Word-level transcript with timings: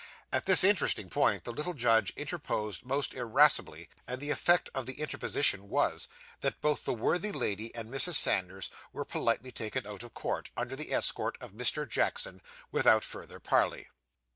At 0.31 0.47
this 0.47 0.63
interesting 0.63 1.11
point, 1.11 1.43
the 1.43 1.51
little 1.53 1.75
judge 1.75 2.09
interposed 2.15 2.83
most 2.83 3.13
irascibly; 3.13 3.87
and 4.07 4.19
the 4.19 4.31
effect 4.31 4.67
of 4.73 4.87
the 4.87 4.99
interposition 4.99 5.69
was, 5.69 6.07
that 6.39 6.59
both 6.59 6.85
the 6.85 6.93
worthy 6.95 7.31
lady 7.31 7.69
and 7.75 7.87
Mrs. 7.87 8.15
Sanders 8.15 8.71
were 8.93 9.05
politely 9.05 9.51
taken 9.51 9.85
out 9.85 10.01
of 10.01 10.15
court, 10.15 10.49
under 10.57 10.75
the 10.75 10.91
escort 10.91 11.37
of 11.39 11.51
Mr. 11.51 11.87
Jackson, 11.87 12.41
without 12.71 13.03
further 13.03 13.39
parley. 13.39 13.89